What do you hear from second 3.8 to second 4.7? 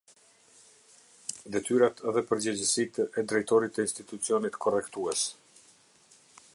Institucionit